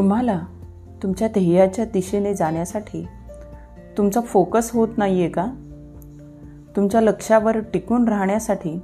तुम्हाला 0.00 0.40
तुमच्या 1.02 1.28
ध्येयाच्या 1.28 1.84
दिशेने 1.84 2.34
जाण्यासाठी 2.34 3.06
तुमचा 3.98 4.20
फोकस 4.20 4.70
होत 4.72 4.88
नाही 4.96 5.20
आहे 5.20 5.30
का? 5.30 5.46
तुमच्या 6.76 7.00
लक्षावर 7.00 7.58
टिकून 7.58 8.08
राहण्यासाठी 8.08 8.80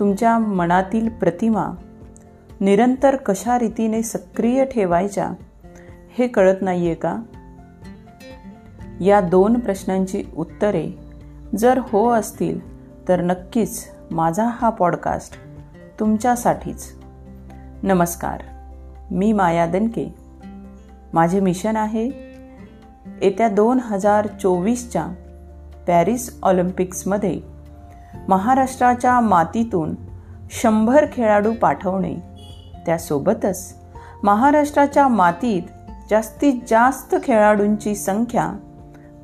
तुमच्या 0.00 0.38
मनातील 0.38 1.08
प्रतिमा 1.08 1.66
निरंतर 2.60 3.16
कशा 3.16 3.58
रीतीने 3.58 4.02
सक्रिय 4.02 4.64
ठेवायच्या 4.64 5.30
हे 6.18 6.28
कळत 6.28 6.56
नाही 6.60 6.86
आहे 6.86 6.94
का? 6.94 7.18
या 9.00 9.20
दोन 9.20 9.58
प्रश्नांची 9.58 10.24
उत्तरे 10.36 10.90
जर 11.58 11.78
हो 11.82 12.10
असतील 12.10 12.60
तर 13.08 13.20
नक्कीच 13.20 13.84
माझा 14.10 14.48
हा 14.52 14.70
पॉडकास्ट 14.70 15.34
तुमच्यासाठीच. 16.00 16.92
नमस्कार. 17.82 18.42
मी 19.10 19.32
माया 19.32 19.66
दनके 19.66 20.14
माझे 21.12 21.40
मिशन 21.40 21.76
आहे 21.76 22.06
येत्या 23.22 23.48
दोन 23.48 23.78
हजार 23.80 24.26
चोवीसच्या 24.26 25.06
पॅरिस 25.86 26.38
ऑलिम्पिक्समध्ये 26.42 27.40
महाराष्ट्राच्या 28.28 29.20
मातीतून 29.20 29.94
शंभर 30.50 31.06
खेळाडू 31.12 31.52
पाठवणे. 31.52 32.14
त्यासोबतच 32.86 33.74
महाराष्ट्राच्या 34.22 35.08
मातीत 35.08 35.62
जास्तीत 36.10 36.54
जास्त 36.68 37.16
खेळाडूंची 37.24 37.94
संख्या 37.94 38.52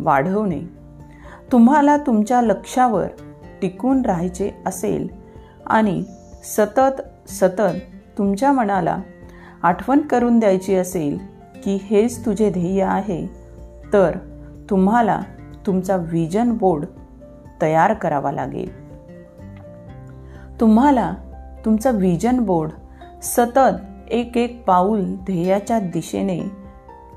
वाढवणे. 0.00 0.60
तुम्हाला 1.52 1.96
तुमच्या 1.96 2.42
लक्षावर 2.42 3.06
टिकून 3.62 4.02
राहायचे 4.02 4.50
असेल 4.66 5.08
आणि 5.66 6.04
सतत 6.44 7.02
सतत 7.30 7.78
तुमच्या 8.18 8.52
मनाला 8.52 8.98
आठवण 9.62 10.00
करून 10.00 10.38
द्यायची 10.38 10.74
असेल 10.74 11.18
की 11.64 11.78
हेच 11.82 12.26
तुझे 12.26 12.50
ध्येय 12.50 12.82
आहे 12.82 13.26
तर 13.92 14.16
तुम्हाला 14.70 15.20
तुमचा 15.66 15.96
विजन 15.96 16.52
बोर्ड 16.52 16.84
तयार 17.62 17.94
करावा 17.94 18.32
लागेल. 18.32 18.82
तुम्हाला 20.60 21.14
तुमचा 21.64 21.90
विजन 21.90 22.40
बोर्ड 22.40 22.70
सतत 23.22 24.10
एक 24.10 24.36
एक 24.36 24.64
पाऊल 24.66 25.14
ध्येयाच्या 25.14 25.78
दिशेने 25.78 26.40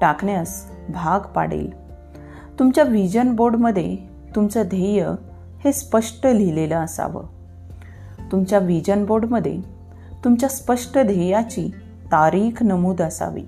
टाकण्यास 0.01 0.71
भाग 0.89 1.19
पाडेल. 1.19 1.85
तुमच्या 2.59 2.83
विजन 2.83 3.35
बोर्डमध्ये 3.35 3.97
तुमचं 4.35 4.61
ध्येय 4.65 5.07
हे 5.63 5.73
स्पष्ट 5.73 6.27
लिहिलेलं 6.27 6.75
असावं. 6.75 7.23
तुमच्या 8.31 8.59
विजन 8.59 9.05
बोर्डमध्ये 9.05 9.57
तुमच्या 10.23 10.49
स्पष्ट 10.49 10.97
ध्येयाची 10.97 11.71
तारीख 12.11 12.63
नमूद 12.63 13.01
असावी. 13.01 13.43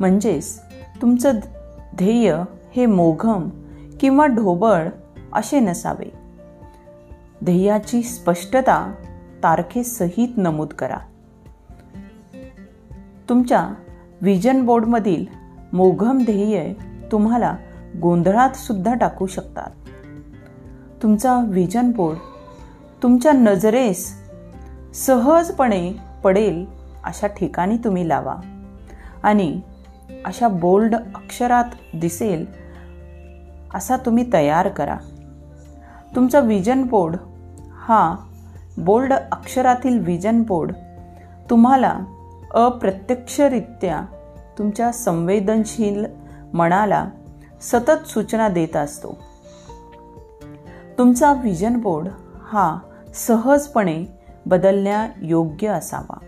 म्हणजेच 0.00 0.60
तुमचं 1.02 1.38
ध्येय 1.96 2.36
हे 2.76 2.86
मोघम 2.86 3.48
किंवा 4.00 4.26
ढोबळ 4.26 4.88
असे 5.32 5.60
नसावे. 5.60 6.12
ध्येयाची 7.44 8.02
स्पष्टता 8.02 8.94
तारखेसहित 9.42 10.28
नमूद 10.36 10.68
करा. 10.68 10.96
तुमच्या 13.28 13.70
विजन 14.22 14.66
बोर्डमधील 14.66 15.24
मोघम 15.72 16.24
ध्येय 16.24 16.72
तुम्हाला 17.12 17.56
गोंधळात 18.02 18.50
सुद्धा 18.50 18.94
टाकू 18.94 19.26
शकतात. 19.26 19.70
तुमचा 21.02 21.40
विजन 21.48 21.90
बोर्ड 21.90 22.18
तुमच्या 23.02 23.32
नजरेस 23.32 24.22
सहजपणे 24.94 25.92
पडेल 26.24 26.81
अशा 27.04 27.26
ठिकाणी 27.26 27.76
तुम्ही 27.76 28.08
लावा. 28.08 28.36
आणि 29.22 29.60
अशा 30.24 30.48
बोल्ड 30.48 30.94
अक्षरात 30.94 31.64
दिसेल 31.94 32.46
असा 33.74 33.96
तुम्ही 33.96 34.32
तयार 34.32 34.68
करा. 34.68 34.96
तुमचा 36.16 36.40
विजन 36.40 36.82
बोर्ड 36.82 37.16
हा 37.74 38.16
बोल्ड 38.78 39.12
अक्षरातील 39.12 39.98
विजन 39.98 40.42
बोर्ड 40.42 40.72
तुम्हाला 41.50 41.98
अप्रत्यक्षरित्या 42.54 44.00
तुमच्या 44.58 44.92
संवेदनशील 44.92 46.04
मनाला 46.54 47.06
सतत 47.60 48.06
सूचना 48.06 48.48
देत 48.48 48.76
असतो. 48.76 49.18
तुमचा 50.98 51.32
विजन 51.32 51.76
बोर्ड 51.76 52.08
हा 52.42 52.78
सहजपणे 53.14 54.04
बदलण्यायोग्य 54.46 55.68
असावा. 55.68 56.18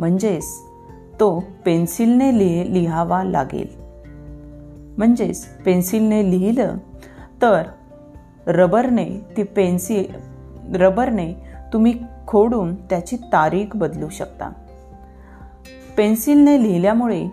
म्हणजेच 0.00 0.44
तो 1.20 1.44
पेन्सिलने 1.64 2.38
लिह 2.38 2.62
लिहावा 2.64 3.24
लागेल. 3.24 3.66
म्हणजेच 4.98 5.44
पेन्सिलने 5.44 6.30
लिहिलं 6.30 6.76
तर 7.42 7.62
रबरने 8.46 9.26
ती 9.36 9.42
पेन्सिल 9.42 10.04
रबरने 10.76 11.32
तुम्ही 11.72 11.94
खोडून 12.26 12.74
त्याची 12.74 13.16
तारीख 13.16 13.76
बदलू 13.76 14.08
शकता. 14.08 14.52
पेन्सिलने 15.96 16.62
लिहिल्यामुळे 16.62 17.26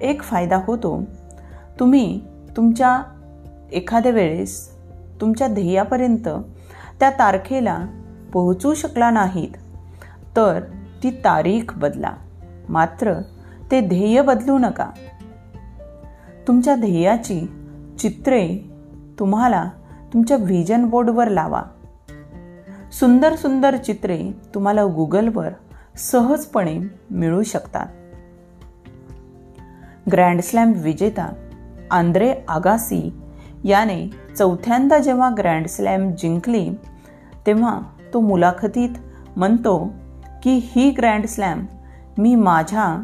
एक 0.00 0.22
फायदा 0.22 0.60
होतो 0.66 1.02
तुम्ही 1.80 2.20
तुमच्या 2.56 3.02
एखाद्या 3.72 4.12
वेळेस 4.12 4.70
तुमच्या 5.20 5.46
ध्येयापर्यंत 5.46 6.28
त्या 7.00 7.10
तारखेला 7.10 7.86
पोहोचू 8.32 8.74
शकला 8.74 9.10
नाहीत 9.10 9.50
तर 10.36 10.60
ती 11.02 11.10
तारीख 11.10 11.78
बदला. 11.78 12.12
मात्र 12.68 13.14
ते 13.70 13.80
ध्येय 13.80 14.22
बदलू 14.22 14.58
नका. 14.58 14.90
तुमच्या 16.48 16.76
ध्येयाची 16.76 17.40
चित्रे 17.98 18.70
तुम्हाला 19.18 19.64
तुमच्या 20.12 20.36
व्हिजन 20.36 20.84
बोर्डवर 20.84 21.28
लावा. 21.28 21.62
सुंदर 22.92 23.36
सुंदर 23.36 23.76
चित्रे 23.76 24.30
तुम्हाला 24.54 24.84
गुगलवर 24.84 25.48
सहजपणे 25.96 26.78
मिळू 27.10 27.42
शकतात. 27.42 27.86
ग्रँडस्लॅम 30.12 30.72
विजेता 30.76 31.32
आंद्रे 31.90 32.34
आगासी 32.48 33.12
याने 33.64 34.10
चौथ्यांदा 34.38 34.98
जेव्हा 34.98 35.30
ग्रँडस्लॅम 35.38 36.10
जिंकली 36.10 36.70
तेव्हा 37.46 37.80
तो 38.14 38.20
मुलाखतीत 38.20 38.90
म्हणतो 39.36 39.94
की 40.44 40.60
ही 40.62 40.90
ग्रँड 40.90 41.26
स्लॅम 41.26 41.66
मी 42.18 42.34
माझ्या 42.34 43.02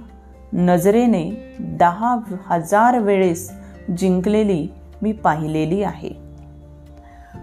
नजरेने 0.52 1.54
दहा 1.58 2.16
हजार 2.46 2.98
वेळेस 2.98 3.52
जिंकलेली 3.98 4.68
मी 5.02 5.12
पाहिलेली 5.12 5.82
आहे. 5.82 6.10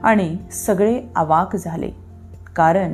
आणि 0.03 0.37
सगळे 0.51 1.03
अवाक 1.15 1.55
झाले. 1.55 1.89
कारण 2.55 2.93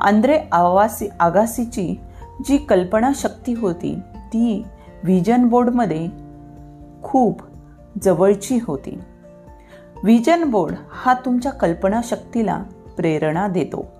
आंद्रे 0.00 0.40
आवासी 0.52 1.08
आगासीची 1.20 2.00
जी 2.44 2.56
कल्पनाशक्ती 2.56 3.52
होती 3.52 3.98
ती 4.16 4.64
व्हिजन 5.04 5.48
बोर्डमध्ये 5.48 6.08
खूप 7.02 7.40
जवळची 8.02 8.58
होती. 8.62 9.00
व्हिजन 10.02 10.44
बोर्ड 10.44 10.74
हा 10.90 11.14
तुमच्या 11.14 11.52
कल्पनाशक्तीला 11.52 12.62
प्रेरणा 12.96 13.48
देतो. 13.48 13.95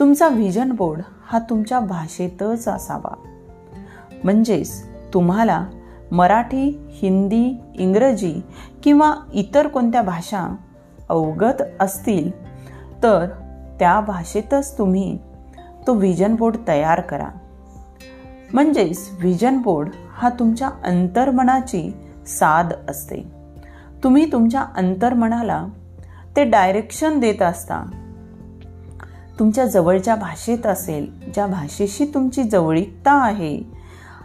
तुमचा 0.00 0.28
व्हिजन 0.28 0.72
बोर्ड 0.72 1.00
हा 1.26 1.38
तुमच्या 1.38 1.80
भाषेतच 1.80 2.68
असावा. 2.68 3.14
म्हणजेच 4.24 4.86
तुम्हाला 5.14 5.66
मराठी 6.12 6.86
हिंदी 6.88 7.60
इंग्रजी 7.74 8.40
किंवा 8.82 9.14
इतर 9.32 9.68
कोणत्या 9.68 10.02
भाषा 10.02 10.56
अवगत 11.08 11.62
असतील 11.80 12.30
तर 13.02 13.26
त्या 13.78 14.00
भाषेतच 14.00 14.78
तुम्ही 14.78 15.18
तो 15.86 15.94
व्हिजन 15.94 16.34
बोर्ड 16.34 16.56
तयार 16.68 17.00
करा. 17.00 17.28
म्हणजेच 18.52 19.10
व्हिजन 19.12 19.58
बोर्ड 19.58 19.88
हा 20.12 20.28
तुमच्या 20.28 20.68
अंतर्मनाची 20.84 21.94
साध 22.26 22.72
असते. 22.88 23.32
तुम्ही 24.04 24.32
तुमच्या 24.32 24.60
अंतर्मनाला 24.60 25.66
ते 26.36 26.44
डायरेक्शन 26.44 27.20
देत 27.20 27.42
असता. 27.42 28.01
तुमच्या 29.38 29.66
जवळच्या 29.66 30.14
भाषेत 30.14 30.66
असेल 30.66 31.30
ज्या 31.34 31.46
भाषेशी 31.46 32.04
तुमची 32.04 32.42
जवळीकता 32.42 33.12
आहे 33.12 33.62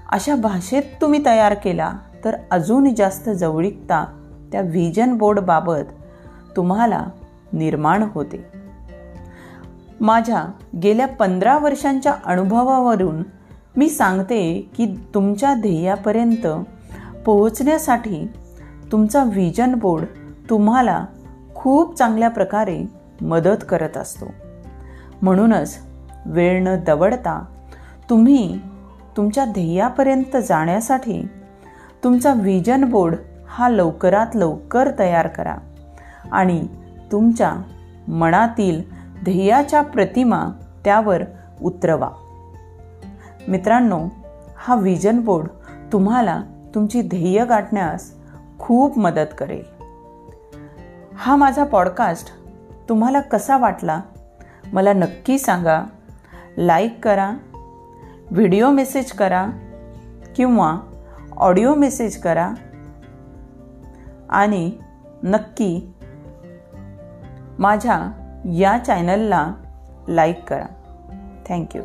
अशा 0.10 0.36
भाषेत 0.36 0.84
तुम्ही 1.02 1.26
तयार 1.26 1.54
केला 1.54 1.94
तर 2.26 2.36
अजून 2.52 2.96
जास्त 2.96 3.30
जवळीकता 3.30 4.06
त्या 4.52 4.62
व्हिजन 4.62 5.18
बोर्डबाबत 5.18 5.92
तुम्हाला 6.56 7.06
निर्माण 7.54 8.04
होते. 8.14 8.46
माझ्या 10.02 10.46
गेल्या 10.84 11.08
पंधरा 11.08 11.58
वर्षांच्या 11.58 12.14
अनुभवावरून 12.26 13.24
मी 13.76 13.90
सांगते 13.90 14.70
की 14.78 14.86
तुमच्या 15.14 15.54
ध्येयापर्यंत 15.54 16.48
पोहोचण्यासाठी 17.26 18.28
तुमचा 18.92 19.24
व्हिजन 19.24 19.76
बोर्ड 19.76 20.06
तुम्हाला 20.50 21.06
खूप 21.56 21.96
चांगल्या 21.96 22.30
प्रकारे 22.30 22.84
मदत 23.22 23.66
करत 23.70 23.98
असतो. 23.98 24.26
म्हणूनच 25.22 25.78
वेळ 26.26 26.64
न 26.64 26.84
दवडता 26.84 27.46
तुम्ही 28.10 28.60
तुमच्या 29.18 29.46
ध्येयापर्यंत 29.46 30.38
जाण्यासाठी 30.38 31.28
तुमचा 32.04 32.34
व्हिजन 32.34 32.84
बोर्ड 32.84 33.16
हा 33.48 33.70
लवकरात 33.70 34.36
लवकर 34.36 34.90
तयार 35.00 35.28
करा 35.28 35.56
आणि 36.32 36.68
तुमच्या 37.12 37.54
मनातील 38.08 38.82
ध्येयाच्या 39.24 39.82
प्रतिमा 39.82 40.46
त्यावर 40.86 41.24
उतरवा. 41.62 42.10
मित्रांनो 43.48 44.08
हा 44.58 44.76
व्हिजन 44.76 45.20
बोर्ड 45.20 45.48
तुम्हाला 45.94 46.42
तुमची 46.76 47.02
ध्येय 47.02 47.46
गाठण्यास 47.46 48.12
खूप 48.60 48.98
मदत 48.98 49.34
करेल. 49.38 49.64
हा 51.16 51.36
माझा 51.36 51.64
पॉडकास्ट 51.64 52.28
तुम्हाला 52.90 53.20
कसा 53.20 53.58
वाटला? 53.58 54.02
मला 54.74 54.94
नक्की 54.94 55.40
सांगा. 55.40 55.84
लाईक 56.58 57.00
करा 57.04 57.34
व्हिडिओ 58.32 58.70
मेसेज 58.70 59.12
करा 59.12 59.48
किंवा 60.36 60.78
ऑडिओ 61.38 61.76
मेसेज 61.76 62.22
करा. 62.22 62.54
आणि 64.30 64.72
नक्की 65.24 65.94
माझ्या 67.60 68.00
या 68.46 68.78
चॅनलला 68.78 69.54
लाईक 70.08 70.44
करा. 70.44 70.66
थँक्यू 71.50 71.82